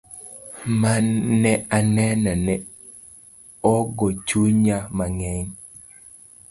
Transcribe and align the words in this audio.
Mane 0.81 1.51
aneno 1.77 2.33
ne 2.45 2.55
ogo 3.75 4.07
chunya 4.27 4.77
mang'eny. 4.97 5.45